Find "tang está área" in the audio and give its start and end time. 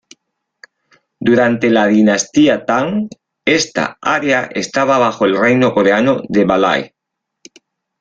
2.65-4.49